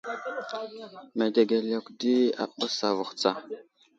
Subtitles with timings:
[1.19, 2.15] Medegel yakw ghe
[2.57, 3.31] ɓəs avohw tsa.